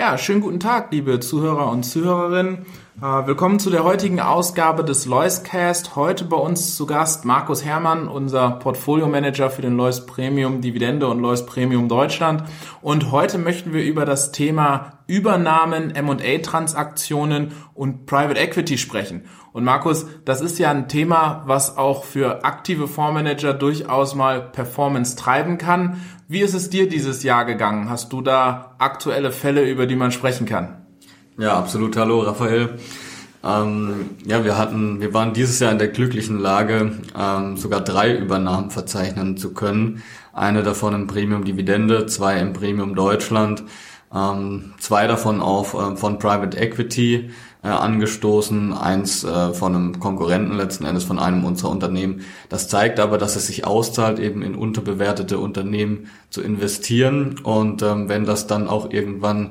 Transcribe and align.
Ja, 0.00 0.16
schönen 0.16 0.40
guten 0.40 0.60
Tag, 0.60 0.92
liebe 0.92 1.20
Zuhörer 1.20 1.70
und 1.70 1.82
Zuhörerinnen. 1.82 2.64
Äh, 3.02 3.26
willkommen 3.26 3.58
zu 3.58 3.70
der 3.70 3.82
heutigen 3.82 4.20
Ausgabe 4.20 4.84
des 4.84 5.06
Loiscast. 5.06 5.96
Heute 5.96 6.26
bei 6.26 6.36
uns 6.36 6.76
zu 6.76 6.84
Gast 6.84 7.24
Markus 7.24 7.64
Herrmann, 7.64 8.06
unser 8.08 8.50
Portfolio 8.50 9.08
Manager 9.08 9.48
für 9.48 9.62
den 9.62 9.74
Lois 9.74 10.04
Premium 10.04 10.60
Dividende 10.60 11.08
und 11.08 11.18
Lois 11.18 11.46
Premium 11.46 11.88
Deutschland. 11.88 12.44
Und 12.82 13.10
heute 13.10 13.38
möchten 13.38 13.72
wir 13.72 13.82
über 13.82 14.04
das 14.04 14.32
Thema 14.32 14.98
Übernahmen, 15.06 15.94
M&A-Transaktionen 15.94 17.52
und 17.72 18.04
Private 18.04 18.38
Equity 18.38 18.76
sprechen. 18.76 19.24
Und 19.54 19.64
Markus, 19.64 20.04
das 20.26 20.42
ist 20.42 20.58
ja 20.58 20.70
ein 20.70 20.86
Thema, 20.86 21.44
was 21.46 21.78
auch 21.78 22.04
für 22.04 22.44
aktive 22.44 22.86
Fondsmanager 22.86 23.54
durchaus 23.54 24.14
mal 24.14 24.42
Performance 24.42 25.16
treiben 25.16 25.56
kann. 25.56 26.02
Wie 26.28 26.40
ist 26.40 26.52
es 26.52 26.68
dir 26.68 26.86
dieses 26.86 27.22
Jahr 27.22 27.46
gegangen? 27.46 27.88
Hast 27.88 28.12
du 28.12 28.20
da 28.20 28.74
aktuelle 28.76 29.32
Fälle, 29.32 29.66
über 29.66 29.86
die 29.86 29.96
man 29.96 30.12
sprechen 30.12 30.44
kann? 30.44 30.79
Ja, 31.40 31.56
absolut. 31.56 31.96
Hallo, 31.96 32.20
Raphael. 32.20 32.68
Ähm, 33.42 34.10
ja, 34.26 34.44
wir 34.44 34.58
hatten, 34.58 35.00
wir 35.00 35.14
waren 35.14 35.32
dieses 35.32 35.58
Jahr 35.58 35.72
in 35.72 35.78
der 35.78 35.88
glücklichen 35.88 36.38
Lage, 36.38 36.92
ähm, 37.18 37.56
sogar 37.56 37.80
drei 37.80 38.14
Übernahmen 38.14 38.68
verzeichnen 38.70 39.38
zu 39.38 39.54
können. 39.54 40.02
Eine 40.34 40.62
davon 40.62 40.94
im 40.94 41.06
Premium 41.06 41.44
Dividende, 41.44 42.04
zwei 42.04 42.38
im 42.38 42.52
Premium 42.52 42.94
Deutschland, 42.94 43.62
ähm, 44.14 44.74
zwei 44.80 45.06
davon 45.06 45.40
auch 45.40 45.92
äh, 45.92 45.96
von 45.96 46.18
Private 46.18 46.58
Equity 46.58 47.30
äh, 47.62 47.68
angestoßen, 47.68 48.72
eins 48.72 49.24
äh, 49.24 49.52
von 49.54 49.74
einem 49.74 50.00
Konkurrenten 50.00 50.56
letzten 50.56 50.84
Endes 50.84 51.04
von 51.04 51.18
einem 51.18 51.44
unserer 51.44 51.70
Unternehmen. 51.70 52.22
Das 52.48 52.68
zeigt 52.68 53.00
aber, 53.00 53.18
dass 53.18 53.36
es 53.36 53.46
sich 53.46 53.66
auszahlt, 53.66 54.18
eben 54.18 54.42
in 54.42 54.54
unterbewertete 54.54 55.38
Unternehmen 55.38 56.10
zu 56.30 56.42
investieren 56.42 57.36
und 57.42 57.82
ähm, 57.82 58.08
wenn 58.08 58.24
das 58.24 58.46
dann 58.46 58.68
auch 58.68 58.90
irgendwann 58.90 59.50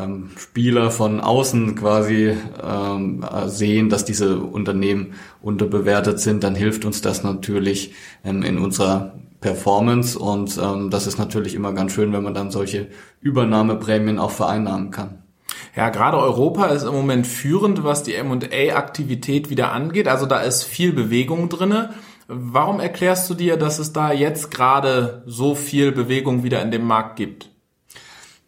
ähm, 0.00 0.30
Spieler 0.36 0.90
von 0.90 1.20
außen 1.20 1.74
quasi 1.74 2.36
ähm, 2.62 3.24
sehen, 3.46 3.88
dass 3.88 4.04
diese 4.04 4.38
Unternehmen 4.38 5.14
unterbewertet 5.42 6.20
sind, 6.20 6.44
dann 6.44 6.54
hilft 6.54 6.84
uns 6.84 7.00
das 7.00 7.22
natürlich 7.22 7.94
ähm, 8.24 8.42
in 8.42 8.58
unserer 8.58 9.14
Performance 9.40 10.18
und 10.18 10.58
ähm, 10.62 10.90
das 10.90 11.06
ist 11.06 11.18
natürlich 11.18 11.54
immer 11.54 11.72
ganz 11.72 11.92
schön, 11.92 12.12
wenn 12.12 12.22
man 12.22 12.34
dann 12.34 12.50
solche 12.50 12.88
Übernahmeprämien 13.20 14.18
auch 14.18 14.30
vereinnahmen 14.30 14.90
kann. 14.90 15.22
Ja, 15.76 15.88
gerade 15.88 16.18
Europa 16.18 16.66
ist 16.66 16.82
im 16.82 16.92
Moment 16.92 17.26
führend, 17.26 17.84
was 17.84 18.02
die 18.02 18.14
M&A-Aktivität 18.14 19.50
wieder 19.50 19.72
angeht. 19.72 20.08
Also 20.08 20.26
da 20.26 20.40
ist 20.40 20.64
viel 20.64 20.92
Bewegung 20.92 21.48
drinne. 21.48 21.90
Warum 22.26 22.80
erklärst 22.80 23.30
du 23.30 23.34
dir, 23.34 23.56
dass 23.56 23.78
es 23.78 23.92
da 23.92 24.12
jetzt 24.12 24.50
gerade 24.50 25.22
so 25.26 25.54
viel 25.54 25.92
Bewegung 25.92 26.42
wieder 26.42 26.60
in 26.62 26.70
dem 26.70 26.84
Markt 26.84 27.16
gibt? 27.16 27.49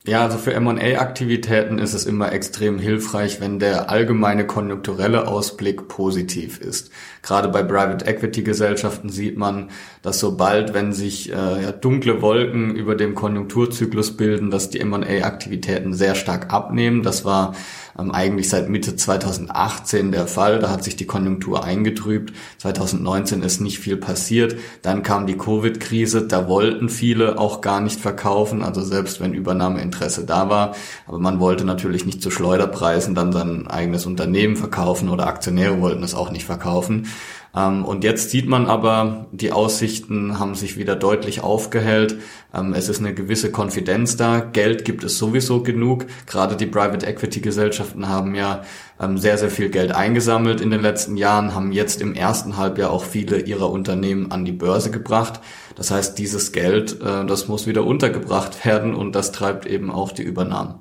Ja, 0.04 0.22
also 0.22 0.36
für 0.36 0.52
M&A-Aktivitäten 0.52 1.78
ist 1.78 1.94
es 1.94 2.06
immer 2.06 2.32
extrem 2.32 2.80
hilfreich, 2.80 3.40
wenn 3.40 3.60
der 3.60 3.88
allgemeine 3.88 4.44
konjunkturelle 4.44 5.28
Ausblick 5.28 5.86
positiv 5.86 6.60
ist. 6.60 6.90
Gerade 7.22 7.46
bei 7.46 7.62
Private 7.62 8.04
Equity 8.04 8.42
Gesellschaften 8.42 9.10
sieht 9.10 9.38
man, 9.38 9.70
dass 10.02 10.18
sobald, 10.18 10.74
wenn 10.74 10.92
sich 10.92 11.30
äh, 11.30 11.62
ja, 11.62 11.70
dunkle 11.70 12.20
Wolken 12.20 12.74
über 12.74 12.96
dem 12.96 13.14
Konjunkturzyklus 13.14 14.16
bilden, 14.16 14.50
dass 14.50 14.70
die 14.70 14.80
M&A-Aktivitäten 14.80 15.94
sehr 15.94 16.16
stark 16.16 16.52
abnehmen. 16.52 17.04
Das 17.04 17.24
war 17.24 17.54
ähm, 17.98 18.10
eigentlich 18.10 18.48
seit 18.48 18.68
Mitte 18.68 18.96
2018 18.96 20.12
der 20.12 20.26
Fall. 20.26 20.58
Da 20.58 20.70
hat 20.70 20.84
sich 20.84 20.96
die 20.96 21.06
Konjunktur 21.06 21.64
eingetrübt. 21.64 22.34
2019 22.58 23.42
ist 23.42 23.60
nicht 23.60 23.78
viel 23.78 23.96
passiert. 23.96 24.56
Dann 24.82 25.02
kam 25.02 25.26
die 25.26 25.36
Covid-Krise. 25.36 26.26
Da 26.26 26.48
wollten 26.48 26.88
viele 26.88 27.38
auch 27.38 27.60
gar 27.60 27.80
nicht 27.80 28.00
verkaufen, 28.00 28.62
also 28.62 28.82
selbst 28.82 29.20
wenn 29.20 29.34
Übernahmeinteresse 29.34 30.24
da 30.24 30.48
war. 30.48 30.74
Aber 31.06 31.18
man 31.18 31.40
wollte 31.40 31.64
natürlich 31.64 32.06
nicht 32.06 32.22
zu 32.22 32.30
Schleuderpreisen 32.30 33.14
dann 33.14 33.32
sein 33.32 33.66
eigenes 33.66 34.06
Unternehmen 34.06 34.56
verkaufen 34.56 35.08
oder 35.08 35.26
Aktionäre 35.26 35.80
wollten 35.80 36.02
es 36.02 36.14
auch 36.14 36.30
nicht 36.30 36.44
verkaufen. 36.44 37.08
Ähm, 37.54 37.84
und 37.84 38.04
jetzt 38.04 38.30
sieht 38.30 38.48
man 38.48 38.66
aber, 38.66 39.26
die 39.32 39.52
Aussichten 39.52 40.38
haben 40.38 40.54
sich 40.54 40.76
wieder 40.76 40.96
deutlich 40.96 41.42
aufgehellt. 41.42 42.16
Ähm, 42.54 42.72
es 42.74 42.88
ist 42.88 43.00
eine 43.00 43.14
gewisse 43.14 43.50
Konfidenz 43.50 44.16
da. 44.16 44.40
Geld 44.40 44.84
gibt 44.84 45.04
es 45.04 45.18
sowieso 45.18 45.62
genug. 45.62 46.06
Gerade 46.26 46.56
die 46.56 46.66
Private 46.66 47.06
Equity 47.06 47.40
Gesellschaften 47.40 48.08
haben 48.08 48.34
ja 48.34 48.62
ähm, 49.00 49.18
sehr, 49.18 49.36
sehr 49.36 49.50
viel 49.50 49.68
Geld 49.68 49.92
eingesammelt 49.92 50.60
in 50.60 50.70
den 50.70 50.80
letzten 50.80 51.16
Jahren, 51.16 51.54
haben 51.54 51.72
jetzt 51.72 52.00
im 52.00 52.14
ersten 52.14 52.56
Halbjahr 52.56 52.90
auch 52.90 53.04
viele 53.04 53.40
ihrer 53.40 53.70
Unternehmen 53.70 54.32
an 54.32 54.44
die 54.44 54.52
Börse 54.52 54.90
gebracht. 54.90 55.40
Das 55.76 55.90
heißt, 55.90 56.18
dieses 56.18 56.52
Geld, 56.52 57.00
äh, 57.02 57.26
das 57.26 57.48
muss 57.48 57.66
wieder 57.66 57.84
untergebracht 57.84 58.64
werden 58.64 58.94
und 58.94 59.12
das 59.14 59.32
treibt 59.32 59.66
eben 59.66 59.90
auch 59.90 60.12
die 60.12 60.22
Übernahmen. 60.22 60.76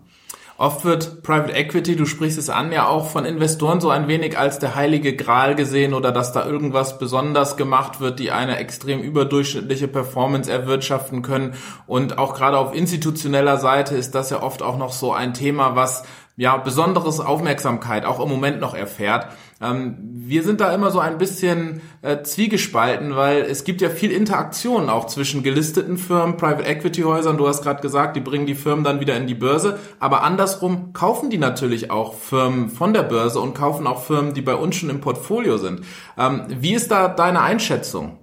Oft 0.62 0.86
wird 0.86 1.24
Private 1.24 1.54
Equity, 1.54 1.96
du 1.96 2.06
sprichst 2.06 2.38
es 2.38 2.52
an, 2.52 2.72
ja 2.72 2.86
auch 2.86 3.08
von 3.08 3.26
Investoren 3.26 3.82
so 3.82 3.90
ein 3.90 4.08
wenig 4.08 4.38
als 4.38 4.60
der 4.60 4.76
heilige 4.76 5.16
Gral 5.16 5.56
gesehen 5.56 5.96
oder 5.96 6.12
dass 6.12 6.34
da 6.34 6.46
irgendwas 6.46 7.00
besonders 7.00 7.58
gemacht 7.58 8.00
wird, 8.00 8.20
die 8.20 8.30
eine 8.30 8.58
extrem 8.58 9.00
überdurchschnittliche 9.00 9.88
Performance 9.88 10.52
erwirtschaften 10.52 11.24
können. 11.24 11.56
Und 11.88 12.20
auch 12.20 12.36
gerade 12.36 12.60
auf 12.60 12.76
institutioneller 12.76 13.58
Seite 13.58 13.96
ist 13.96 14.14
das 14.14 14.30
ja 14.30 14.44
oft 14.44 14.62
auch 14.62 14.78
noch 14.78 14.92
so 14.92 15.12
ein 15.12 15.34
Thema, 15.34 15.76
was 15.76 16.04
ja 16.38 16.56
besonderes 16.58 17.20
Aufmerksamkeit 17.20 18.06
auch 18.06 18.20
im 18.20 18.30
Moment 18.30 18.60
noch 18.60 18.76
erfährt. 18.76 19.30
Ähm, 19.62 19.98
wir 20.32 20.44
sind 20.44 20.62
da 20.62 20.74
immer 20.74 20.92
so 20.92 21.00
ein 21.00 21.18
bisschen 21.18 21.82
äh, 22.02 22.24
zwiegespalten, 22.24 23.16
weil 23.16 23.42
es 23.42 23.64
gibt 23.64 23.82
ja 23.82 23.90
viel 23.90 24.12
Interaktion 24.12 24.90
auch 24.90 25.08
zwischen 25.08 25.44
gelisteten 25.44 25.98
Firmen, 25.98 26.38
Private 26.38 26.64
Equity 26.64 27.02
Häusern. 27.02 27.38
Du 27.38 27.48
hast 27.48 27.62
gerade 27.62 27.82
gesagt, 27.82 28.16
die 28.16 28.22
bringen 28.22 28.46
die 28.46 28.56
Firmen 28.56 28.84
dann 28.84 29.00
wieder 29.00 29.18
in 29.18 29.28
die 29.28 29.36
Börse, 29.36 29.78
aber 30.00 30.24
andersrum 30.24 30.94
kaufen 30.94 31.30
die 31.30 31.38
natürlich 31.38 31.92
auch 31.92 32.14
Firmen 32.14 32.70
von 32.70 32.94
der 32.94 33.04
Börse 33.04 33.40
und 33.40 33.54
kaufen 33.54 33.88
auch 33.88 34.04
Firmen, 34.04 34.34
die 34.34 34.42
bei 34.42 34.56
uns 34.56 34.78
schon 34.78 34.90
im 34.90 35.02
Portfolio 35.02 35.58
sind. 35.58 35.82
Ähm, 36.18 36.44
wie 36.48 36.74
ist 36.74 36.92
da 36.92 37.08
deine 37.08 37.42
Einschätzung? 37.42 38.21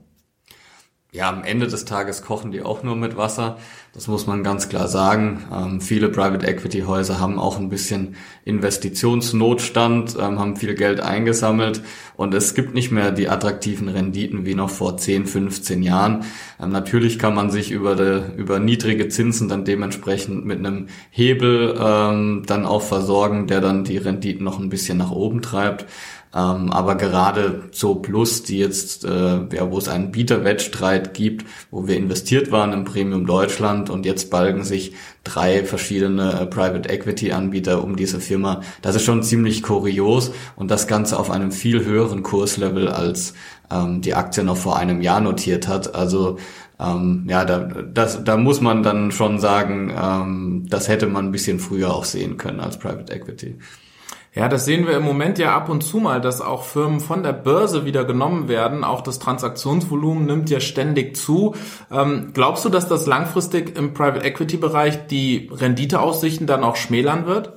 Ja, 1.10 1.30
am 1.30 1.42
Ende 1.42 1.66
des 1.68 1.86
Tages 1.86 2.20
kochen 2.20 2.52
die 2.52 2.60
auch 2.60 2.82
nur 2.82 2.94
mit 2.94 3.16
Wasser. 3.16 3.56
Das 3.94 4.08
muss 4.08 4.26
man 4.26 4.44
ganz 4.44 4.68
klar 4.68 4.88
sagen. 4.88 5.42
Ähm, 5.50 5.80
viele 5.80 6.10
Private 6.10 6.46
Equity 6.46 6.80
Häuser 6.82 7.18
haben 7.18 7.38
auch 7.38 7.58
ein 7.58 7.70
bisschen 7.70 8.16
Investitionsnotstand, 8.44 10.16
ähm, 10.20 10.38
haben 10.38 10.56
viel 10.56 10.74
Geld 10.74 11.00
eingesammelt 11.00 11.82
und 12.16 12.34
es 12.34 12.54
gibt 12.54 12.74
nicht 12.74 12.90
mehr 12.90 13.10
die 13.10 13.30
attraktiven 13.30 13.88
Renditen 13.88 14.44
wie 14.44 14.54
noch 14.54 14.68
vor 14.68 14.98
10, 14.98 15.26
15 15.26 15.82
Jahren. 15.82 16.26
Ähm, 16.60 16.72
natürlich 16.72 17.18
kann 17.18 17.34
man 17.34 17.50
sich 17.50 17.70
über, 17.70 17.96
de, 17.96 18.36
über 18.36 18.58
niedrige 18.58 19.08
Zinsen 19.08 19.48
dann 19.48 19.64
dementsprechend 19.64 20.44
mit 20.44 20.58
einem 20.58 20.88
Hebel 21.08 21.74
ähm, 21.80 22.42
dann 22.46 22.66
auch 22.66 22.82
versorgen, 22.82 23.46
der 23.46 23.62
dann 23.62 23.82
die 23.82 23.96
Renditen 23.96 24.44
noch 24.44 24.58
ein 24.58 24.68
bisschen 24.68 24.98
nach 24.98 25.10
oben 25.10 25.40
treibt. 25.40 25.86
Ähm, 26.38 26.70
aber 26.70 26.94
gerade 26.94 27.64
so 27.72 27.96
Plus, 27.96 28.44
die 28.44 28.58
jetzt, 28.58 29.04
äh, 29.04 29.08
ja, 29.52 29.70
wo 29.70 29.78
es 29.78 29.88
einen 29.88 30.12
Bieterwettstreit 30.12 31.12
gibt, 31.12 31.44
wo 31.72 31.88
wir 31.88 31.96
investiert 31.96 32.52
waren 32.52 32.72
im 32.72 32.84
Premium 32.84 33.26
Deutschland 33.26 33.90
und 33.90 34.06
jetzt 34.06 34.30
balgen 34.30 34.62
sich 34.62 34.94
drei 35.24 35.64
verschiedene 35.64 36.40
äh, 36.40 36.46
Private 36.46 36.88
Equity 36.88 37.32
Anbieter 37.32 37.82
um 37.82 37.96
diese 37.96 38.20
Firma. 38.20 38.60
Das 38.82 38.94
ist 38.94 39.02
schon 39.02 39.24
ziemlich 39.24 39.64
kurios 39.64 40.30
und 40.54 40.70
das 40.70 40.86
Ganze 40.86 41.18
auf 41.18 41.30
einem 41.30 41.50
viel 41.50 41.84
höheren 41.84 42.22
Kurslevel 42.22 42.86
als 42.88 43.34
ähm, 43.70 44.00
die 44.00 44.14
Aktie 44.14 44.44
noch 44.44 44.56
vor 44.56 44.78
einem 44.78 45.00
Jahr 45.02 45.20
notiert 45.20 45.66
hat. 45.66 45.96
Also 45.96 46.38
ähm, 46.78 47.26
ja, 47.28 47.44
da, 47.44 47.58
das, 47.58 48.22
da 48.22 48.36
muss 48.36 48.60
man 48.60 48.84
dann 48.84 49.10
schon 49.10 49.40
sagen, 49.40 49.92
ähm, 50.00 50.66
das 50.68 50.86
hätte 50.86 51.08
man 51.08 51.26
ein 51.26 51.32
bisschen 51.32 51.58
früher 51.58 51.92
auch 51.92 52.04
sehen 52.04 52.36
können 52.36 52.60
als 52.60 52.78
Private 52.78 53.12
Equity. 53.12 53.58
Ja, 54.38 54.46
das 54.46 54.66
sehen 54.66 54.86
wir 54.86 54.96
im 54.96 55.02
Moment 55.02 55.40
ja 55.40 55.56
ab 55.56 55.68
und 55.68 55.82
zu 55.82 55.98
mal, 55.98 56.20
dass 56.20 56.40
auch 56.40 56.62
Firmen 56.62 57.00
von 57.00 57.24
der 57.24 57.32
Börse 57.32 57.84
wieder 57.84 58.04
genommen 58.04 58.46
werden. 58.46 58.84
Auch 58.84 59.00
das 59.00 59.18
Transaktionsvolumen 59.18 60.26
nimmt 60.26 60.48
ja 60.48 60.60
ständig 60.60 61.16
zu. 61.16 61.56
Ähm, 61.90 62.30
glaubst 62.34 62.64
du, 62.64 62.68
dass 62.68 62.86
das 62.86 63.06
langfristig 63.06 63.76
im 63.76 63.94
Private 63.94 64.24
Equity 64.24 64.56
Bereich 64.56 65.08
die 65.08 65.50
Renditeaussichten 65.52 66.46
dann 66.46 66.62
auch 66.62 66.76
schmälern 66.76 67.26
wird? 67.26 67.52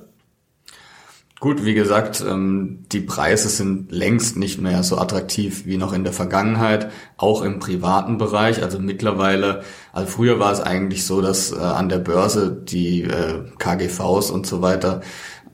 Gut, 1.38 1.64
wie 1.64 1.74
gesagt, 1.74 2.24
ähm, 2.28 2.84
die 2.90 3.00
Preise 3.00 3.48
sind 3.48 3.92
längst 3.92 4.36
nicht 4.36 4.60
mehr 4.60 4.82
so 4.82 4.98
attraktiv 4.98 5.66
wie 5.66 5.76
noch 5.76 5.92
in 5.92 6.02
der 6.02 6.12
Vergangenheit, 6.12 6.90
auch 7.16 7.42
im 7.42 7.60
privaten 7.60 8.18
Bereich. 8.18 8.60
Also 8.60 8.80
mittlerweile, 8.80 9.62
also 9.92 10.10
früher 10.10 10.40
war 10.40 10.50
es 10.50 10.60
eigentlich 10.60 11.06
so, 11.06 11.20
dass 11.20 11.52
äh, 11.52 11.58
an 11.58 11.88
der 11.88 11.98
Börse 11.98 12.50
die 12.50 13.02
äh, 13.02 13.44
KGVs 13.58 14.32
und 14.32 14.48
so 14.48 14.62
weiter 14.62 15.00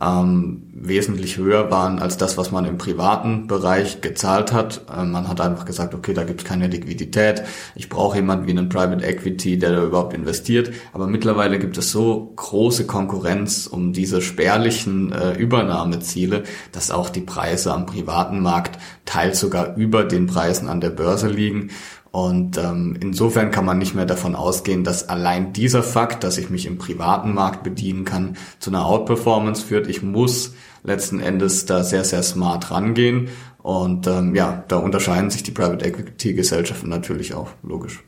ähm, 0.01 0.63
wesentlich 0.73 1.39
höher 1.39 1.71
waren 1.71 1.99
als 1.99 2.17
das, 2.17 2.39
was 2.39 2.53
man 2.53 2.65
im 2.65 2.79
privaten 2.79 3.49
Bereich 3.49 4.01
gezahlt 4.01 4.53
hat. 4.53 4.83
Ähm, 4.97 5.11
man 5.11 5.27
hat 5.27 5.41
einfach 5.41 5.65
gesagt, 5.65 5.95
okay, 5.95 6.15
da 6.15 6.25
gibt 6.25 6.43
es 6.43 6.47
keine 6.47 6.69
Liquidität. 6.69 7.43
Ich 7.75 7.89
brauche 7.89 8.17
jemanden 8.17 8.47
wie 8.47 8.53
einen 8.53 8.69
Private 8.69 9.05
Equity, 9.05 9.59
der 9.59 9.73
da 9.73 9.83
überhaupt 9.83 10.15
investiert. 10.15 10.71
Aber 10.93 11.09
mittlerweile 11.09 11.59
gibt 11.59 11.77
es 11.79 11.91
so 11.91 12.33
große 12.37 12.87
Konkurrenz 12.87 13.67
um 13.67 13.93
diese 13.93 14.21
spärlichen 14.21 15.13
äh, 15.13 15.33
Übernahmeziele, 15.33 16.45
dass 16.71 16.93
auch 16.93 17.11
die 17.11 17.23
Preise 17.23 17.73
am 17.75 17.87
privaten 17.87 18.41
Markt 18.41 18.79
teils 19.05 19.41
sogar 19.41 19.77
über 19.77 20.05
den 20.05 20.27
Preisen 20.27 20.69
an 20.69 20.81
der 20.81 20.91
Börse 20.91 21.29
liegen. 21.29 21.71
Und 22.11 22.57
ähm, 22.57 22.97
insofern 23.01 23.51
kann 23.51 23.65
man 23.65 23.79
nicht 23.79 23.95
mehr 23.95 24.07
davon 24.07 24.35
ausgehen, 24.35 24.83
dass 24.83 25.09
allein 25.09 25.53
dieser 25.53 25.83
Fakt, 25.83 26.25
dass 26.25 26.39
ich 26.39 26.51
mich 26.51 26.67
im 26.67 26.79
privaten 26.79 27.35
Markt 27.35 27.63
bedienen 27.63 28.05
kann, 28.05 28.37
zu 28.59 28.71
einer 28.71 28.87
Outperformance 28.87 29.63
führt. 29.63 29.89
Ich 29.89 30.03
muss 30.03 30.55
letzten 30.83 31.21
Endes 31.21 31.67
da 31.67 31.85
sehr, 31.85 32.05
sehr 32.05 32.23
smart 32.23 32.71
rangehen. 32.71 33.29
Und 33.59 34.07
ähm, 34.07 34.35
ja, 34.35 34.65
da 34.69 34.79
unterscheiden 34.79 35.31
sich 35.31 35.43
die 35.43 35.51
Private 35.51 35.85
Equity 35.85 36.33
Gesellschaften 36.33 36.89
natürlich 36.89 37.35
auch, 37.35 37.51
logisch. 37.63 38.03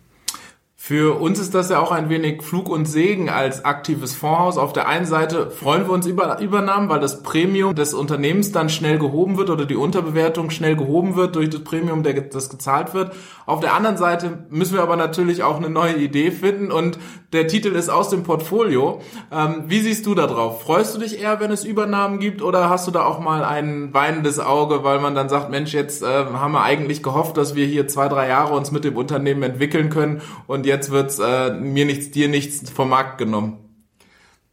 Für 0.82 1.20
uns 1.20 1.38
ist 1.38 1.54
das 1.54 1.68
ja 1.68 1.78
auch 1.78 1.92
ein 1.92 2.08
wenig 2.08 2.42
Flug 2.42 2.70
und 2.70 2.86
Segen 2.86 3.28
als 3.28 3.66
aktives 3.66 4.14
Fondshaus. 4.14 4.56
Auf 4.56 4.72
der 4.72 4.88
einen 4.88 5.04
Seite 5.04 5.50
freuen 5.50 5.86
wir 5.86 5.92
uns 5.92 6.06
über 6.06 6.40
Übernahmen, 6.40 6.88
weil 6.88 7.00
das 7.00 7.22
Premium 7.22 7.74
des 7.74 7.92
Unternehmens 7.92 8.50
dann 8.50 8.70
schnell 8.70 8.98
gehoben 8.98 9.36
wird 9.36 9.50
oder 9.50 9.66
die 9.66 9.76
Unterbewertung 9.76 10.48
schnell 10.48 10.76
gehoben 10.76 11.16
wird 11.16 11.36
durch 11.36 11.50
das 11.50 11.62
Premium, 11.62 12.02
das 12.02 12.48
gezahlt 12.48 12.94
wird. 12.94 13.12
Auf 13.44 13.60
der 13.60 13.74
anderen 13.74 13.98
Seite 13.98 14.46
müssen 14.48 14.74
wir 14.74 14.82
aber 14.82 14.96
natürlich 14.96 15.42
auch 15.42 15.58
eine 15.58 15.68
neue 15.68 15.96
Idee 15.96 16.30
finden 16.30 16.72
und 16.72 16.98
der 17.32 17.46
Titel 17.46 17.68
ist 17.68 17.90
aus 17.90 18.08
dem 18.08 18.22
Portfolio. 18.22 19.00
Ähm, 19.30 19.64
wie 19.66 19.80
siehst 19.80 20.06
du 20.06 20.14
da 20.14 20.26
drauf? 20.26 20.62
Freust 20.62 20.94
du 20.94 21.00
dich 21.00 21.20
eher, 21.20 21.40
wenn 21.40 21.50
es 21.50 21.64
Übernahmen 21.64 22.20
gibt 22.20 22.42
oder 22.42 22.70
hast 22.70 22.86
du 22.86 22.90
da 22.90 23.04
auch 23.04 23.20
mal 23.20 23.44
ein 23.44 23.92
weinendes 23.92 24.40
Auge, 24.40 24.82
weil 24.82 24.98
man 25.00 25.14
dann 25.14 25.28
sagt, 25.28 25.50
Mensch, 25.50 25.74
jetzt 25.74 26.02
äh, 26.02 26.06
haben 26.06 26.52
wir 26.52 26.62
eigentlich 26.62 27.02
gehofft, 27.02 27.36
dass 27.36 27.54
wir 27.54 27.66
hier 27.66 27.86
zwei, 27.86 28.08
drei 28.08 28.28
Jahre 28.28 28.54
uns 28.54 28.70
mit 28.72 28.84
dem 28.84 28.96
Unternehmen 28.96 29.42
entwickeln 29.42 29.90
können 29.90 30.22
und 30.46 30.64
jetzt 30.70 30.90
wird's 30.90 31.18
äh, 31.18 31.52
mir 31.52 31.84
nichts, 31.84 32.10
dir 32.10 32.28
nichts 32.28 32.70
vom 32.70 32.88
Markt 32.88 33.18
genommen. 33.18 33.58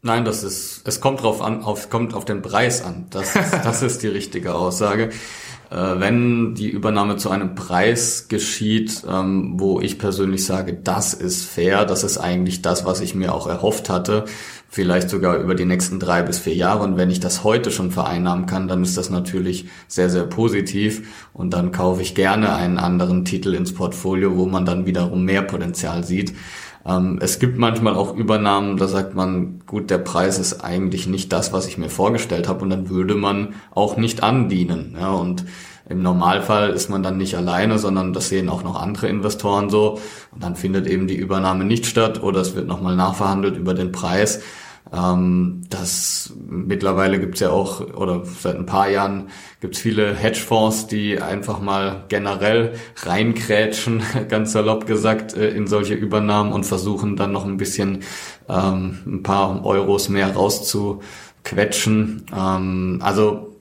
Nein, 0.02 0.26
das 0.26 0.44
ist, 0.44 0.82
es 0.86 1.02
kommt 1.02 1.22
drauf 1.22 1.42
an, 1.42 1.64
auf, 1.64 1.90
kommt 1.90 2.14
auf 2.14 2.26
den 2.26 2.42
Preis 2.42 2.84
an. 2.84 3.08
Das 3.10 3.36
ist, 3.36 3.54
das 3.64 3.82
ist 3.82 4.04
die 4.04 4.08
richtige 4.08 4.56
Aussage. 4.56 5.12
Äh, 5.70 6.00
wenn 6.00 6.56
die 6.56 6.70
Übernahme 6.70 7.18
zu 7.18 7.30
einem 7.30 7.56
Preis 7.56 8.28
geschieht, 8.30 9.04
ähm, 9.10 9.56
wo 9.58 9.82
ich 9.82 10.00
persönlich 10.00 10.46
sage, 10.46 10.74
das 10.74 11.14
ist 11.14 11.46
fair, 11.46 11.86
das 11.86 12.04
ist 12.04 12.18
eigentlich 12.18 12.62
das, 12.62 12.86
was 12.86 13.02
ich 13.02 13.16
mir 13.16 13.34
auch 13.34 13.48
erhofft 13.48 13.90
hatte, 13.90 14.26
vielleicht 14.70 15.10
sogar 15.10 15.38
über 15.38 15.56
die 15.56 15.66
nächsten 15.66 16.00
drei 16.00 16.24
bis 16.24 16.40
vier 16.40 16.56
Jahre. 16.56 16.84
Und 16.84 16.98
wenn 16.98 17.10
ich 17.10 17.20
das 17.20 17.44
heute 17.44 17.72
schon 17.72 17.92
vereinnahmen 17.92 18.46
kann, 18.46 18.68
dann 18.68 18.84
ist 18.84 18.98
das 18.98 19.10
natürlich 19.10 19.66
sehr, 19.88 20.10
sehr 20.10 20.24
positiv. 20.24 21.30
Und 21.34 21.54
dann 21.54 21.72
kaufe 21.72 22.02
ich 22.02 22.16
gerne 22.16 22.56
einen 22.56 22.78
anderen 22.78 23.26
Titel 23.26 23.54
ins 23.54 23.74
Portfolio, 23.74 24.38
wo 24.38 24.46
man 24.46 24.66
dann 24.66 24.86
wiederum 24.86 25.26
mehr 25.26 25.42
Potenzial 25.42 26.04
sieht. 26.04 26.34
Ähm, 26.88 27.20
es 27.22 27.40
gibt 27.40 27.58
manchmal 27.58 27.96
auch 27.96 28.16
Übernahmen, 28.16 28.78
da 28.78 28.88
sagt 28.88 29.14
man, 29.14 29.60
gut, 29.66 29.90
der 29.90 29.98
Preis 29.98 30.40
ist 30.40 30.64
eigentlich 30.64 31.08
nicht 31.08 31.34
das, 31.34 31.52
was 31.52 31.68
ich 31.68 31.78
mir 31.78 31.90
vorgestellt 31.90 32.48
habe. 32.48 32.62
Und 32.62 32.70
dann 32.70 32.90
würde 32.90 33.16
man 33.16 33.56
auch 33.72 33.98
nicht 33.98 34.24
andienen. 34.24 34.96
Und 34.96 35.46
im 35.90 36.02
Normalfall 36.02 36.70
ist 36.70 36.90
man 36.90 37.04
dann 37.04 37.18
nicht 37.18 37.36
alleine, 37.36 37.80
sondern 37.80 38.14
das 38.14 38.30
sehen 38.30 38.50
auch 38.50 38.64
noch 38.64 38.82
andere 38.82 39.08
Investoren 39.08 39.70
so. 39.70 40.00
Und 40.32 40.44
dann 40.44 40.56
findet 40.56 40.88
eben 40.88 41.08
die 41.08 41.16
Übernahme 41.16 41.66
nicht 41.66 41.86
statt 41.86 42.24
oder 42.24 42.42
es 42.42 42.56
wird 42.56 42.68
nochmal 42.68 42.96
nachverhandelt 42.96 43.58
über 43.58 43.74
den 43.74 43.92
Preis. 43.92 44.42
Ähm, 44.94 45.64
das 45.70 46.34
mittlerweile 46.50 47.20
gibt's 47.20 47.40
ja 47.40 47.50
auch, 47.50 47.82
oder 47.82 48.24
seit 48.26 48.56
ein 48.56 48.66
paar 48.66 48.90
Jahren 48.90 49.30
gibt's 49.60 49.80
viele 49.80 50.14
Hedgefonds, 50.14 50.88
die 50.88 51.22
einfach 51.22 51.60
mal 51.60 52.06
generell 52.10 52.74
reinkrätschen, 52.98 54.04
ganz 54.30 54.54
salopp 54.54 54.86
gesagt, 54.88 55.36
äh, 55.36 55.50
in 55.50 55.68
solche 55.68 55.94
Übernahmen 55.94 56.54
und 56.54 56.66
versuchen 56.66 57.16
dann 57.16 57.32
noch 57.32 57.46
ein 57.46 57.58
bisschen 57.58 58.04
ähm, 58.50 59.00
ein 59.06 59.24
paar 59.24 59.66
Euros 59.66 60.10
mehr 60.10 60.34
rauszuquetschen. 60.34 62.26
Ähm, 62.36 63.00
also 63.02 63.54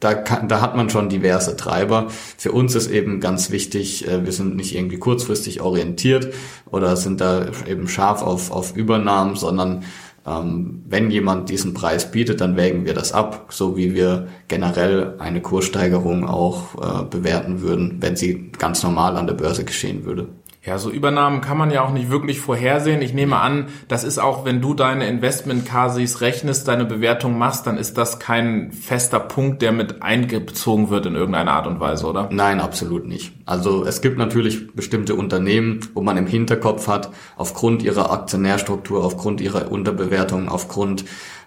da, 0.00 0.14
kann, 0.14 0.48
da 0.48 0.60
hat 0.60 0.76
man 0.76 0.90
schon 0.90 1.08
diverse 1.08 1.56
Treiber. 1.56 2.08
Für 2.36 2.52
uns 2.52 2.74
ist 2.74 2.88
eben 2.90 3.20
ganz 3.20 3.50
wichtig, 3.50 4.06
äh, 4.06 4.24
wir 4.24 4.32
sind 4.32 4.56
nicht 4.56 4.74
irgendwie 4.74 4.98
kurzfristig 4.98 5.60
orientiert 5.60 6.34
oder 6.70 6.96
sind 6.96 7.20
da 7.20 7.46
eben 7.66 7.88
scharf 7.88 8.22
auf, 8.22 8.50
auf 8.50 8.76
Übernahmen, 8.76 9.36
sondern 9.36 9.84
ähm, 10.26 10.82
wenn 10.86 11.10
jemand 11.10 11.48
diesen 11.48 11.72
Preis 11.74 12.10
bietet, 12.10 12.40
dann 12.40 12.56
wägen 12.56 12.84
wir 12.84 12.94
das 12.94 13.12
ab, 13.12 13.46
so 13.50 13.76
wie 13.76 13.94
wir 13.94 14.28
generell 14.48 15.14
eine 15.18 15.40
Kurssteigerung 15.40 16.26
auch 16.26 16.74
äh, 16.74 17.04
bewerten 17.04 17.60
würden, 17.60 17.98
wenn 18.00 18.16
sie 18.16 18.50
ganz 18.58 18.82
normal 18.82 19.16
an 19.16 19.26
der 19.26 19.34
Börse 19.34 19.64
geschehen 19.64 20.04
würde. 20.04 20.28
Ja, 20.66 20.78
so 20.78 20.90
Übernahmen 20.90 21.42
kann 21.42 21.56
man 21.56 21.70
ja 21.70 21.84
auch 21.84 21.92
nicht 21.92 22.10
wirklich 22.10 22.40
vorhersehen. 22.40 23.00
Ich 23.00 23.14
nehme 23.14 23.38
an, 23.38 23.66
das 23.86 24.02
ist 24.02 24.18
auch, 24.18 24.44
wenn 24.44 24.60
du 24.60 24.74
deine 24.74 25.06
Investment-Cases 25.06 26.20
rechnest, 26.20 26.66
deine 26.66 26.84
Bewertung 26.84 27.38
machst, 27.38 27.68
dann 27.68 27.78
ist 27.78 27.96
das 27.96 28.18
kein 28.18 28.72
fester 28.72 29.20
Punkt, 29.20 29.62
der 29.62 29.70
mit 29.70 30.02
eingezogen 30.02 30.90
wird 30.90 31.06
in 31.06 31.14
irgendeiner 31.14 31.52
Art 31.52 31.68
und 31.68 31.78
Weise, 31.78 32.06
oder? 32.06 32.28
Nein, 32.32 32.58
absolut 32.58 33.06
nicht. 33.06 33.32
Also 33.44 33.84
es 33.84 34.00
gibt 34.00 34.18
natürlich 34.18 34.72
bestimmte 34.74 35.14
Unternehmen, 35.14 35.78
wo 35.94 36.02
man 36.02 36.16
im 36.16 36.26
Hinterkopf 36.26 36.88
hat, 36.88 37.10
aufgrund 37.36 37.84
ihrer 37.84 38.10
Aktionärstruktur, 38.10 39.04
aufgrund 39.04 39.40
ihrer 39.40 39.70
Unterbewertung, 39.70 40.48
aufgrund 40.48 41.04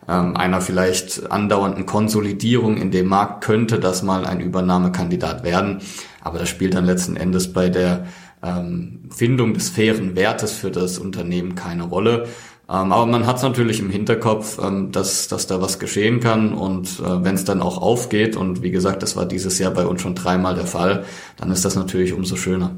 ähm, 0.07 0.37
einer 0.37 0.61
vielleicht 0.61 1.29
andauernden 1.29 1.85
Konsolidierung 1.85 2.77
in 2.77 2.89
dem 2.89 3.07
Markt 3.07 3.43
könnte 3.43 3.79
das 3.79 4.01
mal 4.01 4.25
ein 4.25 4.39
Übernahmekandidat 4.39 5.43
werden. 5.43 5.81
Aber 6.21 6.39
das 6.39 6.47
spielt 6.47 6.73
dann 6.73 6.85
letzten 6.85 7.17
Endes 7.17 7.51
bei 7.51 7.69
der 7.69 8.05
ähm, 8.43 9.09
Findung 9.09 9.53
des 9.53 9.69
fairen 9.69 10.15
Wertes 10.15 10.53
für 10.53 10.71
das 10.71 10.99
Unternehmen 10.99 11.55
keine 11.55 11.83
Rolle. 11.83 12.27
Ähm, 12.69 12.91
aber 12.91 13.05
man 13.07 13.25
hat 13.25 13.37
es 13.37 13.43
natürlich 13.43 13.79
im 13.79 13.89
Hinterkopf, 13.89 14.59
ähm, 14.63 14.91
dass, 14.91 15.27
dass 15.27 15.47
da 15.47 15.59
was 15.61 15.79
geschehen 15.79 16.19
kann 16.19 16.53
und 16.53 16.99
äh, 16.99 17.23
wenn 17.23 17.35
es 17.35 17.43
dann 17.43 17.61
auch 17.61 17.81
aufgeht, 17.81 18.35
und 18.35 18.61
wie 18.61 18.71
gesagt, 18.71 19.01
das 19.01 19.15
war 19.15 19.25
dieses 19.25 19.57
Jahr 19.57 19.71
bei 19.71 19.87
uns 19.87 20.01
schon 20.01 20.13
dreimal 20.13 20.55
der 20.55 20.67
Fall, 20.67 21.05
dann 21.37 21.51
ist 21.51 21.65
das 21.65 21.75
natürlich 21.75 22.13
umso 22.13 22.35
schöner. 22.35 22.75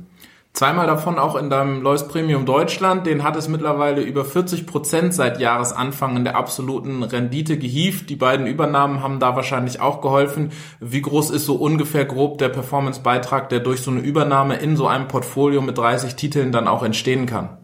Zweimal 0.54 0.86
davon 0.86 1.18
auch 1.18 1.36
in 1.38 1.50
deinem 1.50 1.82
Lois 1.82 2.08
Premium 2.10 2.46
Deutschland. 2.46 3.08
Den 3.08 3.24
hat 3.24 3.38
es 3.38 3.48
mittlerweile 3.48 4.02
über 4.02 4.26
40 4.26 4.68
Prozent 4.68 5.14
seit 5.14 5.40
Jahresanfang 5.40 6.18
in 6.18 6.26
der 6.26 6.36
absoluten 6.36 7.04
Rendite 7.04 7.58
gehievt. 7.58 8.10
Die 8.10 8.18
beiden 8.18 8.48
Übernahmen 8.48 9.02
haben 9.02 9.20
da 9.20 9.36
wahrscheinlich 9.38 9.80
auch 9.80 10.02
geholfen. 10.02 10.52
Wie 10.82 11.02
groß 11.02 11.30
ist 11.32 11.46
so 11.46 11.56
ungefähr 11.56 12.04
grob 12.04 12.38
der 12.38 12.50
Performance-Beitrag, 12.50 13.48
der 13.48 13.62
durch 13.62 13.80
so 13.80 13.92
eine 13.92 14.02
Übernahme 14.02 14.58
in 14.58 14.76
so 14.76 14.88
einem 14.88 15.08
Portfolio 15.08 15.62
mit 15.62 15.78
30 15.78 16.16
Titeln 16.16 16.52
dann 16.52 16.68
auch 16.68 16.84
entstehen 16.84 17.28
kann? 17.28 17.58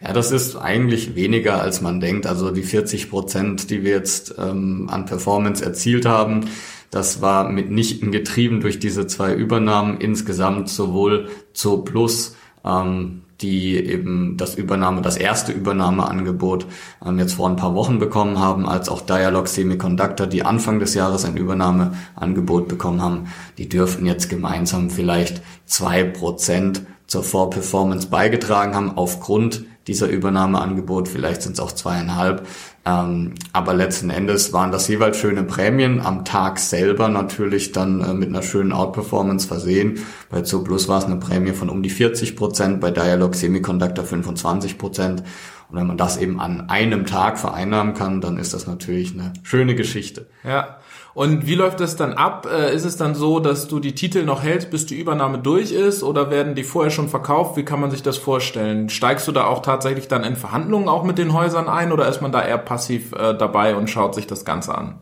Ja, 0.00 0.12
das 0.12 0.30
ist 0.30 0.56
eigentlich 0.56 1.16
weniger, 1.16 1.60
als 1.60 1.80
man 1.80 2.00
denkt. 2.00 2.26
Also 2.26 2.50
die 2.52 2.62
40 2.62 3.10
Prozent, 3.10 3.70
die 3.70 3.84
wir 3.84 3.92
jetzt 3.92 4.34
ähm, 4.38 4.88
an 4.90 5.06
Performance 5.06 5.64
erzielt 5.64 6.06
haben, 6.06 6.48
das 6.92 7.22
war 7.22 7.48
mitnichten 7.48 8.12
getrieben 8.12 8.60
durch 8.60 8.78
diese 8.78 9.06
zwei 9.06 9.32
Übernahmen 9.34 9.98
insgesamt 9.98 10.68
sowohl 10.68 11.30
zur 11.54 11.86
Plus, 11.86 12.36
ähm, 12.66 13.22
die 13.40 13.76
eben 13.76 14.36
das 14.36 14.56
Übernahme, 14.56 15.00
das 15.00 15.16
erste 15.16 15.52
Übernahmeangebot 15.52 16.66
ähm, 17.04 17.18
jetzt 17.18 17.32
vor 17.32 17.48
ein 17.48 17.56
paar 17.56 17.74
Wochen 17.74 17.98
bekommen 17.98 18.38
haben, 18.38 18.68
als 18.68 18.90
auch 18.90 19.00
Dialog 19.00 19.48
Semiconductor, 19.48 20.26
die 20.26 20.44
Anfang 20.44 20.80
des 20.80 20.92
Jahres 20.92 21.24
ein 21.24 21.38
Übernahmeangebot 21.38 22.68
bekommen 22.68 23.00
haben, 23.00 23.24
die 23.56 23.70
dürften 23.70 24.04
jetzt 24.04 24.28
gemeinsam 24.28 24.90
vielleicht 24.90 25.40
zwei 25.64 26.04
Prozent 26.04 26.82
zur 27.06 27.24
Vorperformance 27.24 28.08
beigetragen 28.08 28.74
haben 28.74 28.98
aufgrund 28.98 29.64
dieser 29.86 30.08
Übernahmeangebot. 30.08 31.08
Vielleicht 31.08 31.42
sind 31.42 31.52
es 31.52 31.60
auch 31.60 31.72
zweieinhalb. 31.72 32.46
Ähm, 32.84 33.34
aber 33.52 33.74
letzten 33.74 34.10
Endes 34.10 34.52
waren 34.52 34.72
das 34.72 34.88
jeweils 34.88 35.16
schöne 35.16 35.44
Prämien, 35.44 36.00
am 36.00 36.24
Tag 36.24 36.58
selber 36.58 37.08
natürlich 37.08 37.70
dann 37.70 38.00
äh, 38.00 38.12
mit 38.12 38.28
einer 38.28 38.42
schönen 38.42 38.72
Outperformance 38.72 39.46
versehen. 39.46 40.00
Bei 40.30 40.42
Zooplus 40.42 40.88
war 40.88 40.98
es 40.98 41.04
eine 41.04 41.16
Prämie 41.16 41.52
von 41.52 41.68
um 41.68 41.82
die 41.82 41.90
40 41.90 42.34
Prozent, 42.34 42.80
bei 42.80 42.90
Dialog 42.90 43.36
Semiconductor 43.36 44.04
25 44.04 44.78
Prozent. 44.78 45.22
Und 45.68 45.78
wenn 45.78 45.86
man 45.86 45.96
das 45.96 46.16
eben 46.16 46.40
an 46.40 46.68
einem 46.70 47.06
Tag 47.06 47.38
vereinnahmen 47.38 47.94
kann, 47.94 48.20
dann 48.20 48.36
ist 48.36 48.52
das 48.52 48.66
natürlich 48.66 49.12
eine 49.12 49.32
schöne 49.42 49.76
Geschichte. 49.76 50.26
Ja. 50.42 50.78
Und 51.14 51.46
wie 51.46 51.54
läuft 51.54 51.80
das 51.80 51.96
dann 51.96 52.14
ab? 52.14 52.48
Äh, 52.50 52.74
ist 52.74 52.84
es 52.84 52.96
dann 52.96 53.14
so, 53.14 53.38
dass 53.38 53.68
du 53.68 53.80
die 53.80 53.94
Titel 53.94 54.24
noch 54.24 54.42
hältst, 54.42 54.70
bis 54.70 54.86
die 54.86 54.98
Übernahme 54.98 55.38
durch 55.38 55.72
ist 55.72 56.02
oder 56.02 56.30
werden 56.30 56.54
die 56.54 56.64
vorher 56.64 56.90
schon 56.90 57.08
verkauft? 57.08 57.56
Wie 57.56 57.64
kann 57.64 57.80
man 57.80 57.90
sich 57.90 58.02
das 58.02 58.16
vorstellen? 58.16 58.88
Steigst 58.88 59.28
du 59.28 59.32
da 59.32 59.44
auch 59.44 59.60
tatsächlich 59.60 60.08
dann 60.08 60.24
in 60.24 60.36
Verhandlungen 60.36 60.88
auch 60.88 61.04
mit 61.04 61.18
den 61.18 61.34
Häusern 61.34 61.68
ein 61.68 61.92
oder 61.92 62.08
ist 62.08 62.22
man 62.22 62.32
da 62.32 62.42
eher 62.42 62.58
passiv 62.58 63.12
äh, 63.12 63.36
dabei 63.36 63.76
und 63.76 63.90
schaut 63.90 64.14
sich 64.14 64.26
das 64.26 64.44
Ganze 64.44 64.76
an? 64.76 64.98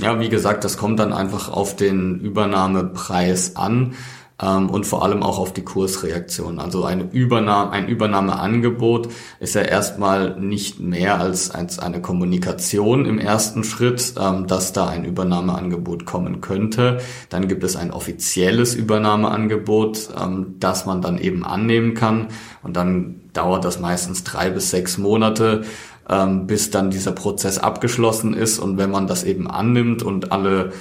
Ja, 0.00 0.18
wie 0.20 0.28
gesagt, 0.28 0.64
das 0.64 0.78
kommt 0.78 0.98
dann 1.00 1.12
einfach 1.12 1.52
auf 1.52 1.76
den 1.76 2.20
Übernahmepreis 2.20 3.56
an 3.56 3.94
ähm, 4.42 4.70
und 4.70 4.86
vor 4.86 5.04
allem 5.04 5.22
auch 5.22 5.38
auf 5.38 5.52
die 5.52 5.62
Kursreaktion. 5.62 6.58
Also 6.58 6.84
eine 6.84 7.04
Übernahme, 7.12 7.70
ein 7.70 7.88
Übernahmeangebot 7.88 9.08
ist 9.40 9.54
ja 9.54 9.62
erstmal 9.62 10.38
nicht 10.38 10.80
mehr 10.80 11.20
als, 11.20 11.50
als 11.50 11.78
eine 11.78 12.00
Kommunikation 12.00 13.06
im 13.06 13.18
ersten 13.18 13.64
Schritt, 13.64 14.14
ähm, 14.20 14.46
dass 14.46 14.72
da 14.72 14.88
ein 14.88 15.04
Übernahmeangebot 15.04 16.04
kommen 16.04 16.40
könnte. 16.40 16.98
Dann 17.28 17.48
gibt 17.48 17.64
es 17.64 17.76
ein 17.76 17.92
offizielles 17.92 18.74
Übernahmeangebot, 18.74 20.10
ähm, 20.20 20.56
das 20.58 20.86
man 20.86 21.00
dann 21.00 21.18
eben 21.18 21.44
annehmen 21.44 21.94
kann 21.94 22.28
und 22.62 22.76
dann 22.76 23.20
dauert 23.32 23.64
das 23.64 23.80
meistens 23.80 24.24
drei 24.24 24.50
bis 24.50 24.70
sechs 24.70 24.98
Monate 24.98 25.62
ähm, 26.08 26.46
bis 26.46 26.70
dann 26.70 26.90
dieser 26.90 27.12
Prozess 27.12 27.58
abgeschlossen 27.58 28.34
ist 28.34 28.58
und 28.58 28.76
wenn 28.76 28.90
man 28.90 29.06
das 29.06 29.24
eben 29.24 29.48
annimmt 29.48 30.02
und 30.02 30.32
alle 30.32 30.72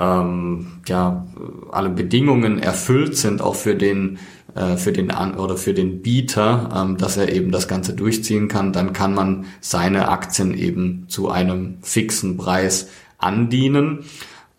ähm, 0.00 0.66
ja 0.88 1.26
alle 1.70 1.90
Bedingungen 1.90 2.58
erfüllt 2.58 3.16
sind, 3.16 3.42
auch 3.42 3.54
für 3.54 3.76
den 3.76 4.18
äh, 4.54 4.76
für 4.76 4.92
den 4.92 5.10
An 5.10 5.36
oder 5.36 5.56
für 5.56 5.74
den 5.74 6.02
Bieter, 6.02 6.70
ähm, 6.74 6.96
dass 6.96 7.16
er 7.16 7.32
eben 7.32 7.52
das 7.52 7.68
Ganze 7.68 7.92
durchziehen 7.92 8.48
kann, 8.48 8.72
dann 8.72 8.92
kann 8.92 9.14
man 9.14 9.44
seine 9.60 10.08
Aktien 10.08 10.54
eben 10.54 11.04
zu 11.08 11.30
einem 11.30 11.78
fixen 11.82 12.36
Preis 12.36 12.88
andienen. 13.18 14.00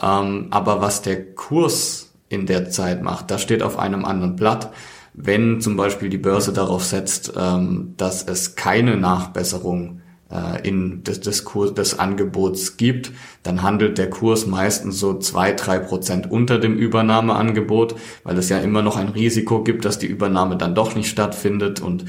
Ähm, 0.02 0.48
aber 0.52 0.82
was 0.82 1.02
der 1.02 1.34
Kurs 1.34 2.14
in 2.30 2.46
der 2.46 2.70
Zeit 2.70 3.02
macht, 3.02 3.32
das 3.32 3.42
steht 3.42 3.64
auf 3.64 3.78
einem 3.78 4.06
anderen 4.06 4.36
Blatt. 4.36 4.72
Wenn 5.14 5.60
zum 5.60 5.76
Beispiel 5.76 6.08
die 6.08 6.18
Börse 6.18 6.54
darauf 6.54 6.86
setzt, 6.86 7.34
ähm, 7.38 7.96
dass 7.98 8.24
es 8.24 8.56
keine 8.56 8.96
Nachbesserung 8.96 10.01
äh, 10.32 10.68
in 10.68 11.04
des, 11.04 11.20
des, 11.20 11.44
Kurs, 11.46 11.74
des 11.74 12.00
Angebots 12.00 12.78
gibt, 12.78 13.12
dann 13.44 13.62
handelt 13.62 13.98
der 13.98 14.10
Kurs 14.10 14.46
meistens 14.48 15.00
so 15.00 15.20
zwei, 15.20 15.52
drei 15.54 15.80
Prozent 15.80 16.32
unter 16.32 16.58
dem 16.58 16.78
Übernahmeangebot, 16.78 17.96
weil 18.24 18.38
es 18.38 18.50
ja 18.50 18.60
immer 18.60 18.82
noch 18.82 18.98
ein 18.98 19.10
Risiko 19.10 19.64
gibt, 19.64 19.86
dass 19.86 20.00
die 20.00 20.08
Übernahme 20.08 20.58
dann 20.58 20.76
doch 20.76 20.96
nicht 20.96 21.10
stattfindet 21.10 21.82
und 21.82 22.06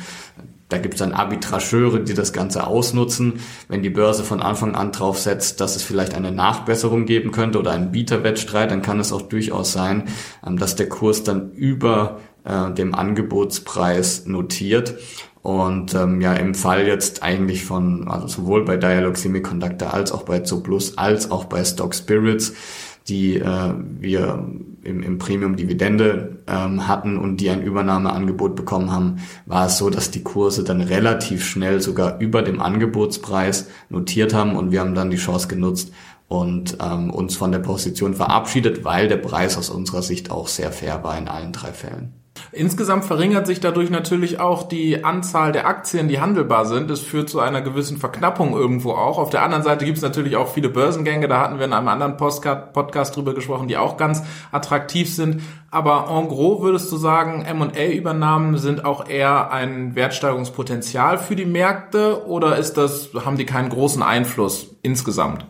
da 0.73 0.79
gibt 0.79 0.95
es 0.95 1.01
dann 1.01 1.13
Arbitrageure, 1.13 2.01
die 2.01 2.15
das 2.15 2.33
Ganze 2.33 2.67
ausnutzen. 2.67 3.41
Wenn 3.69 3.83
die 3.83 3.91
Börse 3.91 4.25
von 4.25 4.41
Anfang 4.41 4.75
an 4.75 4.91
drauf 4.91 5.19
setzt, 5.19 5.61
dass 5.61 5.77
es 5.77 5.83
vielleicht 5.83 6.15
eine 6.15 6.33
Nachbesserung 6.33 7.05
geben 7.05 7.31
könnte 7.31 7.59
oder 7.59 7.73
einen 7.73 7.93
Bieterwettstreit, 7.93 8.71
dann 8.71 8.81
kann 8.81 8.99
es 8.99 9.13
auch 9.13 9.21
durchaus 9.21 9.75
sein, 9.75 10.05
ähm, 10.47 10.57
dass 10.57 10.75
der 10.75 10.89
Kurs 10.89 11.25
dann 11.25 11.53
über 11.53 12.21
äh, 12.45 12.73
dem 12.73 12.95
Angebotspreis 12.95 14.25
notiert. 14.25 14.95
Und 15.43 15.95
ähm, 15.95 16.21
ja, 16.21 16.35
im 16.35 16.55
Fall 16.55 16.87
jetzt 16.87 17.23
eigentlich 17.23 17.65
von, 17.65 18.07
also 18.09 18.29
sowohl 18.29 18.65
bei 18.65 18.77
Dialog 18.77 19.17
Semiconductor 19.17 19.93
als 19.93 20.13
auch 20.13 20.23
bei 20.23 20.41
Zooplus 20.41 20.97
als 20.99 21.33
auch 21.33 21.47
bei 21.47 21.65
Stock 21.65 21.97
Spirits, 21.97 22.55
die 23.09 23.39
äh, 23.39 23.75
wir 23.99 24.47
im, 24.85 25.03
im 25.03 25.19
Premium 25.19 25.57
Dividende 25.57 26.39
ähm, 26.47 26.87
hatten 26.87 27.19
und 27.19 27.39
die 27.39 27.51
ein 27.51 27.63
Übernahmeangebot 27.63 28.55
bekommen 28.55 28.93
haben, 28.93 29.17
war 29.47 29.67
es 29.67 29.79
so, 29.79 29.91
dass 29.91 30.13
die 30.13 30.23
Kurse 30.23 30.63
dann 30.63 30.81
relativ 30.81 31.45
schnell 31.45 31.81
sogar 31.81 32.21
über 32.21 32.43
dem 32.43 32.61
Angebotspreis 32.61 33.69
notiert 33.89 34.35
haben 34.35 34.55
und 34.55 34.71
wir 34.71 34.81
haben 34.81 34.95
dann 34.95 35.11
die 35.11 35.17
Chance 35.17 35.49
genutzt 35.49 35.93
und 36.29 36.79
ähm, 36.81 37.11
uns 37.11 37.37
von 37.37 37.51
der 37.51 37.59
Position 37.59 38.15
verabschiedet, 38.15 38.85
weil 38.85 39.09
der 39.09 39.17
Preis 39.17 39.59
aus 39.59 39.71
unserer 39.71 40.03
Sicht 40.03 40.31
auch 40.31 40.47
sehr 40.47 40.71
fair 40.71 41.03
war 41.03 41.19
in 41.19 41.27
allen 41.27 41.53
drei 41.53 41.73
Fällen. 41.73 42.22
Insgesamt 42.51 43.05
verringert 43.05 43.47
sich 43.47 43.61
dadurch 43.61 43.89
natürlich 43.91 44.39
auch 44.39 44.63
die 44.63 45.05
Anzahl 45.05 45.53
der 45.53 45.67
Aktien, 45.67 46.09
die 46.09 46.21
handelbar 46.21 46.67
sind. 46.67 46.91
Es 46.91 47.01
führt 47.01 47.31
zu 47.31 47.41
einer 47.41 47.63
gewissen 47.63 47.97
Verknappung 47.97 48.53
irgendwo 48.53 48.93
auch. 48.93 49.19
Auf 49.19 49.31
der 49.31 49.43
anderen 49.43 49.63
Seite 49.63 49.85
gibt 49.85 49.97
es 49.97 50.03
natürlich 50.03 50.37
auch 50.37 50.49
viele 50.49 50.69
Börsengänge. 50.69 51.29
Da 51.29 51.41
hatten 51.41 51.59
wir 51.59 51.65
in 51.65 51.73
einem 51.73 51.89
anderen 51.89 52.17
Podcast 52.17 53.17
drüber 53.17 53.35
gesprochen, 53.35 53.69
die 53.69 53.77
auch 53.77 53.97
ganz 53.97 54.23
attraktiv 54.51 55.15
sind. 55.15 55.43
Aber 55.71 56.09
en 56.11 56.29
gros 56.29 56.63
würdest 56.63 56.93
du 56.93 56.97
sagen, 56.97 57.43
M&A-Übernahmen 57.43 58.59
sind 58.59 58.85
auch 58.85 59.09
eher 59.09 59.51
ein 59.51 59.95
Wertsteigerungspotenzial 59.95 61.19
für 61.19 61.37
die 61.37 61.47
Märkte 61.47 62.27
oder 62.27 62.57
ist 62.57 62.75
das, 62.75 63.11
haben 63.25 63.39
die 63.39 63.47
keinen 63.47 63.71
großen 63.71 64.03
Einfluss 64.03 64.77
insgesamt? 64.83 65.47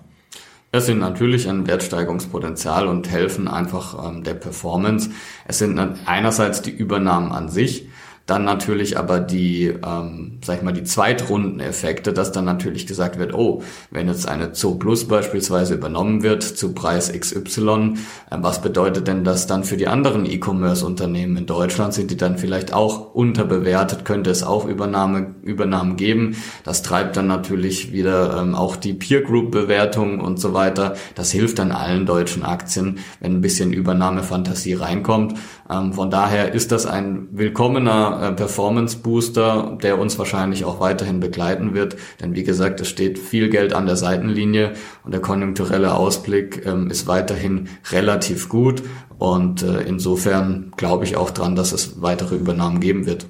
Es 0.75 0.87
sind 0.87 1.01
natürlich 1.01 1.51
ein 1.51 1.67
Wertsteigerungspotenzial 1.67 2.87
und 2.87 3.11
helfen 3.11 3.47
einfach 3.47 4.09
ähm, 4.09 4.25
der 4.25 4.33
Performance. 4.33 5.11
Es 5.45 5.59
sind 5.59 5.79
einerseits 6.07 6.63
die 6.63 6.71
Übernahmen 6.71 7.31
an 7.31 7.51
sich, 7.51 7.91
dann 8.27 8.45
natürlich 8.45 8.99
aber 8.99 9.21
die, 9.21 9.67
ähm, 9.67 10.39
sag 10.45 10.59
ich 10.59 10.63
mal, 10.63 10.73
die 10.73 10.85
Zweitrundeneffekte, 10.85 12.13
dass 12.13 12.33
dann 12.33 12.45
natürlich 12.45 12.87
gesagt 12.87 13.19
wird, 13.19 13.35
oh, 13.35 13.63
wenn 13.91 14.09
jetzt 14.09 14.29
eine 14.29 14.55
Zoo 14.55 14.77
Plus 14.77 15.09
beispielsweise 15.09 15.75
übernommen 15.75 16.23
wird 16.23 16.43
zu 16.43 16.73
Preis 16.73 17.13
XY, 17.13 17.95
äh, 18.31 18.37
was 18.39 18.63
bedeutet 18.63 19.09
denn 19.09 19.25
das 19.25 19.47
dann 19.47 19.65
für 19.65 19.77
die 19.77 19.89
anderen 19.89 20.25
E-Commerce-Unternehmen 20.25 21.37
in 21.37 21.47
Deutschland? 21.47 21.95
Sind 21.95 22.11
die 22.11 22.17
dann 22.17 22.39
vielleicht 22.39 22.73
auch 22.73 23.13
unterbewertet? 23.15 24.05
Könnte 24.05 24.31
es 24.31 24.43
auch 24.43 24.67
Übernahme, 24.67 25.35
Übernahmen 25.43 25.97
geben? 25.97 26.37
Das 26.65 26.83
treibt 26.83 27.17
dann 27.17 27.27
natürlich 27.27 27.93
wieder 27.93 28.39
ähm, 28.39 28.55
auch 28.55 28.77
die 28.77 28.95
Peer 28.95 29.23
Group 29.23 29.51
Bewertung 29.51 30.21
und 30.21 30.39
so 30.39 30.55
weiter. 30.55 30.95
Das 31.17 31.33
hilft 31.33 31.59
dann 31.59 31.73
allen 31.73 32.07
deutschen 32.07 32.45
Aktien, 32.45 33.01
wenn 33.21 33.35
ein 33.35 33.41
bisschen 33.41 33.73
Übernahmefantasie 33.73 34.75
reinkommt. 34.75 35.35
Ähm, 35.69 35.93
von 35.93 36.11
daher 36.11 36.53
ist 36.53 36.73
das 36.73 36.87
ein 36.87 37.29
willkommener 37.33 38.12
äh, 38.21 38.33
Performance 38.33 38.99
Booster, 38.99 39.79
der 39.83 39.99
uns 39.99 40.19
wahrscheinlich 40.19 40.65
auch 40.65 40.81
weiterhin 40.81 41.21
begleiten 41.21 41.75
wird. 41.75 41.97
Denn 42.21 42.35
wie 42.35 42.43
gesagt, 42.43 42.81
es 42.81 42.89
steht 42.89 43.19
viel 43.19 43.49
Geld 43.49 43.73
an 43.73 43.87
der 43.87 43.97
Seitenlinie 43.97 44.73
und 45.05 45.13
der 45.13 45.21
konjunkturelle 45.21 45.95
Ausblick 45.95 46.67
ähm, 46.67 46.91
ist 46.91 47.07
weiterhin 47.07 47.69
relativ 47.91 48.49
gut. 48.49 48.83
Und 49.19 49.63
äh, 49.63 49.83
insofern 49.83 50.73
glaube 50.77 51.05
ich 51.05 51.17
auch 51.17 51.31
dran, 51.31 51.55
dass 51.55 51.73
es 51.73 52.03
weitere 52.03 52.37
Übernahmen 52.37 52.81
geben 52.81 53.07
wird. 53.07 53.27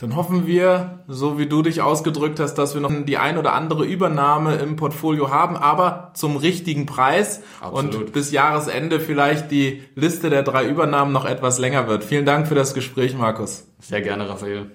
Dann 0.00 0.14
hoffen 0.14 0.46
wir, 0.46 1.00
so 1.08 1.38
wie 1.38 1.46
du 1.46 1.62
dich 1.62 1.82
ausgedrückt 1.82 2.38
hast, 2.38 2.54
dass 2.54 2.72
wir 2.74 2.80
noch 2.80 2.92
die 3.04 3.18
ein 3.18 3.36
oder 3.36 3.52
andere 3.52 3.84
Übernahme 3.84 4.54
im 4.54 4.76
Portfolio 4.76 5.30
haben, 5.32 5.56
aber 5.56 6.12
zum 6.14 6.36
richtigen 6.36 6.86
Preis 6.86 7.42
Absolut. 7.60 7.94
und 7.96 8.12
bis 8.12 8.30
Jahresende 8.30 9.00
vielleicht 9.00 9.50
die 9.50 9.82
Liste 9.96 10.30
der 10.30 10.44
drei 10.44 10.68
Übernahmen 10.68 11.10
noch 11.10 11.24
etwas 11.24 11.58
länger 11.58 11.88
wird. 11.88 12.04
Vielen 12.04 12.26
Dank 12.26 12.46
für 12.46 12.54
das 12.54 12.74
Gespräch, 12.74 13.16
Markus. 13.16 13.66
Sehr 13.80 14.00
gerne, 14.00 14.28
Raphael. 14.28 14.70